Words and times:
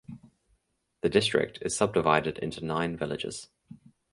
The 1.01 1.09
district 1.09 1.59
is 1.61 1.75
subdivided 1.77 2.39
into 2.39 2.65
nine 2.65 2.97
villages. 2.97 3.49